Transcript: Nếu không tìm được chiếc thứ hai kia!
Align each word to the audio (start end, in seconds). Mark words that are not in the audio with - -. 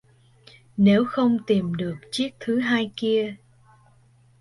Nếu 0.77 1.05
không 1.05 1.37
tìm 1.47 1.75
được 1.75 1.95
chiếc 2.11 2.29
thứ 2.39 2.59
hai 2.59 2.91
kia! 2.95 3.35